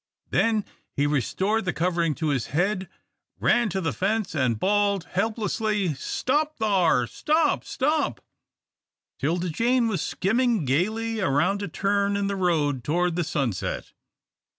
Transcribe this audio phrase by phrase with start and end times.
[0.31, 2.89] Then he restored the covering to his head,
[3.39, 7.63] ran to the fence, and bawled, helplessly, "Stop thar stop!
[7.63, 8.19] Stop!"
[9.19, 13.93] 'Tilda Jane was skimming gaily around a turn in the road toward the sunset.